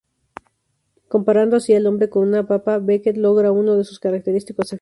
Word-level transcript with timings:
Comparando 1.09 1.57
así 1.57 1.75
al 1.75 1.85
hombre 1.85 2.09
con 2.09 2.27
una 2.27 2.47
papa, 2.47 2.79
Beckett 2.79 3.17
logra 3.17 3.51
uno 3.51 3.75
de 3.77 3.83
sus 3.83 3.99
característicos 3.99 4.69
efectos. 4.73 4.79